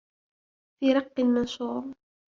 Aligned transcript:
فِي 0.79 0.93
رَقٍّ 0.93 1.19
مَنْشُورٍ 1.19 1.93